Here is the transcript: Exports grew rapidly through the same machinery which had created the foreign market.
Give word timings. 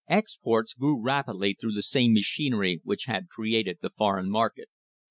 Exports 0.07 0.73
grew 0.73 0.99
rapidly 0.99 1.53
through 1.53 1.73
the 1.73 1.83
same 1.83 2.11
machinery 2.11 2.81
which 2.83 3.05
had 3.05 3.29
created 3.29 3.77
the 3.83 3.91
foreign 3.91 4.31
market. 4.31 4.67